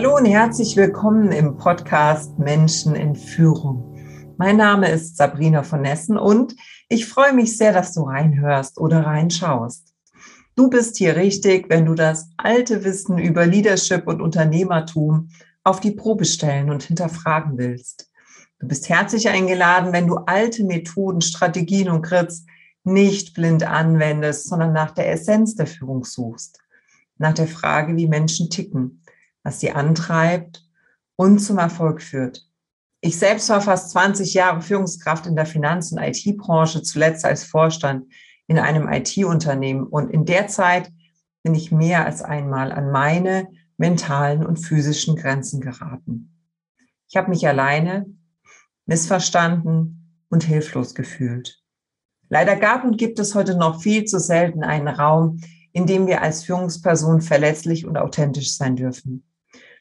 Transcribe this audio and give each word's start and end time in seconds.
Hallo 0.00 0.16
und 0.16 0.24
herzlich 0.24 0.78
willkommen 0.78 1.30
im 1.30 1.58
Podcast 1.58 2.38
Menschen 2.38 2.94
in 2.94 3.14
Führung. 3.14 3.98
Mein 4.38 4.56
Name 4.56 4.88
ist 4.88 5.18
Sabrina 5.18 5.62
von 5.62 5.82
Nessen 5.82 6.16
und 6.16 6.56
ich 6.88 7.06
freue 7.06 7.34
mich 7.34 7.58
sehr, 7.58 7.74
dass 7.74 7.92
du 7.92 8.04
reinhörst 8.04 8.78
oder 8.78 9.04
reinschaust. 9.04 9.92
Du 10.56 10.70
bist 10.70 10.96
hier 10.96 11.16
richtig, 11.16 11.68
wenn 11.68 11.84
du 11.84 11.92
das 11.94 12.30
alte 12.38 12.82
Wissen 12.82 13.18
über 13.18 13.44
Leadership 13.44 14.06
und 14.06 14.22
Unternehmertum 14.22 15.28
auf 15.64 15.80
die 15.80 15.90
Probe 15.90 16.24
stellen 16.24 16.70
und 16.70 16.82
hinterfragen 16.82 17.58
willst. 17.58 18.10
Du 18.58 18.68
bist 18.68 18.88
herzlich 18.88 19.28
eingeladen, 19.28 19.92
wenn 19.92 20.06
du 20.06 20.14
alte 20.14 20.64
Methoden, 20.64 21.20
Strategien 21.20 21.90
und 21.90 22.00
Grits 22.00 22.46
nicht 22.84 23.34
blind 23.34 23.64
anwendest, 23.64 24.48
sondern 24.48 24.72
nach 24.72 24.92
der 24.92 25.12
Essenz 25.12 25.56
der 25.56 25.66
Führung 25.66 26.04
suchst. 26.04 26.58
Nach 27.18 27.34
der 27.34 27.48
Frage, 27.48 27.98
wie 27.98 28.08
Menschen 28.08 28.48
ticken 28.48 29.02
was 29.42 29.60
sie 29.60 29.72
antreibt 29.72 30.64
und 31.16 31.38
zum 31.38 31.58
Erfolg 31.58 32.02
führt. 32.02 32.46
Ich 33.00 33.18
selbst 33.18 33.48
war 33.48 33.60
fast 33.60 33.90
20 33.90 34.34
Jahre 34.34 34.60
Führungskraft 34.60 35.26
in 35.26 35.36
der 35.36 35.46
Finanz- 35.46 35.90
und 35.92 35.98
IT-Branche, 35.98 36.82
zuletzt 36.82 37.24
als 37.24 37.44
Vorstand 37.44 38.12
in 38.46 38.58
einem 38.58 38.88
IT-Unternehmen. 38.88 39.86
Und 39.86 40.10
in 40.10 40.26
der 40.26 40.48
Zeit 40.48 40.92
bin 41.42 41.54
ich 41.54 41.72
mehr 41.72 42.04
als 42.04 42.20
einmal 42.20 42.72
an 42.72 42.90
meine 42.90 43.48
mentalen 43.78 44.44
und 44.44 44.58
physischen 44.58 45.16
Grenzen 45.16 45.60
geraten. 45.60 46.36
Ich 47.08 47.16
habe 47.16 47.30
mich 47.30 47.48
alleine, 47.48 48.06
missverstanden 48.84 50.24
und 50.28 50.44
hilflos 50.44 50.94
gefühlt. 50.94 51.62
Leider 52.28 52.56
gab 52.56 52.84
und 52.84 52.98
gibt 52.98 53.18
es 53.18 53.34
heute 53.34 53.56
noch 53.56 53.80
viel 53.80 54.04
zu 54.04 54.20
selten 54.20 54.62
einen 54.62 54.88
Raum, 54.88 55.40
in 55.72 55.86
dem 55.86 56.06
wir 56.06 56.22
als 56.22 56.44
Führungsperson 56.44 57.22
verletzlich 57.22 57.86
und 57.86 57.96
authentisch 57.96 58.54
sein 58.54 58.76
dürfen. 58.76 59.24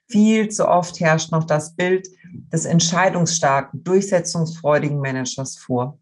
Viel 0.10 0.50
zu 0.50 0.68
oft 0.68 1.00
herrscht 1.00 1.32
noch 1.32 1.44
das 1.44 1.76
Bild 1.76 2.08
des 2.52 2.66
entscheidungsstarken, 2.66 3.84
durchsetzungsfreudigen 3.84 5.00
Managers 5.00 5.58
vor. 5.58 6.00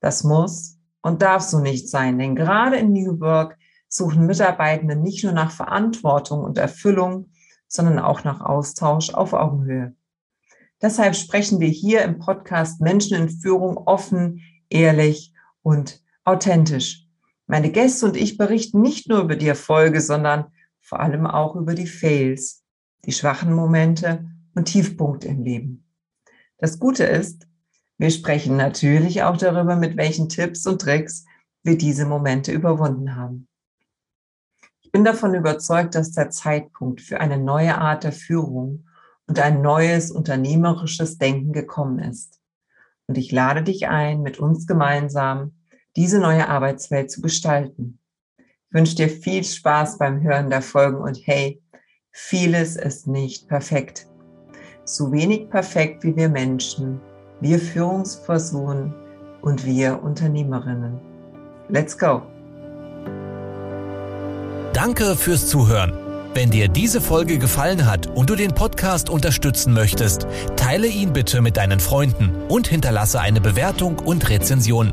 Das 0.00 0.24
muss 0.24 0.78
und 1.02 1.20
darf 1.20 1.42
so 1.42 1.58
nicht 1.58 1.90
sein, 1.90 2.18
denn 2.18 2.34
gerade 2.34 2.76
in 2.76 2.92
New 2.92 3.20
Work 3.20 3.58
suchen 3.88 4.26
Mitarbeitende 4.26 4.96
nicht 4.96 5.24
nur 5.24 5.32
nach 5.32 5.50
Verantwortung 5.50 6.42
und 6.42 6.58
Erfüllung, 6.58 7.30
sondern 7.66 7.98
auch 7.98 8.24
nach 8.24 8.40
Austausch 8.40 9.10
auf 9.10 9.34
Augenhöhe. 9.34 9.94
Deshalb 10.80 11.16
sprechen 11.16 11.60
wir 11.60 11.68
hier 11.68 12.02
im 12.02 12.18
Podcast 12.18 12.80
Menschen 12.80 13.16
in 13.16 13.28
Führung 13.28 13.76
offen, 13.76 14.42
ehrlich 14.70 15.34
und 15.62 16.02
authentisch. 16.24 17.06
Meine 17.46 17.70
Gäste 17.70 18.06
und 18.06 18.16
ich 18.16 18.38
berichten 18.38 18.80
nicht 18.80 19.08
nur 19.08 19.20
über 19.20 19.36
die 19.36 19.48
Erfolge, 19.48 20.00
sondern 20.00 20.46
vor 20.80 21.00
allem 21.00 21.26
auch 21.26 21.56
über 21.56 21.74
die 21.74 21.86
Fails, 21.86 22.62
die 23.08 23.12
schwachen 23.14 23.54
Momente 23.54 24.28
und 24.54 24.66
Tiefpunkte 24.66 25.28
im 25.28 25.42
Leben. 25.42 25.82
Das 26.58 26.78
Gute 26.78 27.04
ist, 27.04 27.48
wir 27.96 28.10
sprechen 28.10 28.58
natürlich 28.58 29.22
auch 29.22 29.38
darüber, 29.38 29.76
mit 29.76 29.96
welchen 29.96 30.28
Tipps 30.28 30.66
und 30.66 30.82
Tricks 30.82 31.24
wir 31.62 31.78
diese 31.78 32.04
Momente 32.04 32.52
überwunden 32.52 33.16
haben. 33.16 33.48
Ich 34.82 34.92
bin 34.92 35.04
davon 35.04 35.34
überzeugt, 35.34 35.94
dass 35.94 36.12
der 36.12 36.28
Zeitpunkt 36.28 37.00
für 37.00 37.18
eine 37.18 37.38
neue 37.38 37.78
Art 37.78 38.04
der 38.04 38.12
Führung 38.12 38.84
und 39.26 39.40
ein 39.40 39.62
neues 39.62 40.10
unternehmerisches 40.10 41.16
Denken 41.16 41.54
gekommen 41.54 42.00
ist. 42.00 42.38
Und 43.06 43.16
ich 43.16 43.32
lade 43.32 43.62
dich 43.62 43.88
ein, 43.88 44.20
mit 44.20 44.38
uns 44.38 44.66
gemeinsam 44.66 45.54
diese 45.96 46.18
neue 46.18 46.46
Arbeitswelt 46.46 47.10
zu 47.10 47.22
gestalten. 47.22 48.00
Ich 48.36 48.74
wünsche 48.74 48.96
dir 48.96 49.08
viel 49.08 49.44
Spaß 49.44 49.96
beim 49.96 50.20
Hören 50.20 50.50
der 50.50 50.60
Folgen 50.60 50.98
und 50.98 51.16
hey, 51.26 51.62
Vieles 52.20 52.74
ist 52.74 53.06
nicht 53.06 53.46
perfekt. 53.48 54.08
So 54.84 55.12
wenig 55.12 55.48
perfekt 55.50 56.02
wie 56.02 56.16
wir 56.16 56.28
Menschen, 56.28 57.00
wir 57.40 57.60
Führungspersonen 57.60 58.92
und 59.40 59.64
wir 59.64 60.02
Unternehmerinnen. 60.02 60.98
Let's 61.68 61.96
go! 61.96 62.22
Danke 64.72 65.14
fürs 65.14 65.46
Zuhören. 65.46 65.92
Wenn 66.34 66.50
dir 66.50 66.66
diese 66.66 67.00
Folge 67.00 67.38
gefallen 67.38 67.86
hat 67.86 68.08
und 68.08 68.28
du 68.28 68.34
den 68.34 68.52
Podcast 68.52 69.10
unterstützen 69.10 69.72
möchtest, 69.72 70.26
teile 70.56 70.88
ihn 70.88 71.12
bitte 71.12 71.40
mit 71.40 71.56
deinen 71.56 71.78
Freunden 71.78 72.34
und 72.48 72.66
hinterlasse 72.66 73.20
eine 73.20 73.40
Bewertung 73.40 74.00
und 74.00 74.28
Rezension. 74.28 74.92